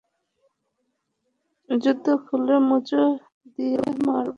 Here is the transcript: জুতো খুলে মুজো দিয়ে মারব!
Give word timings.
জুতো 1.69 2.11
খুলে 2.25 2.55
মুজো 2.67 3.03
দিয়ে 3.53 3.79
মারব! 4.05 4.29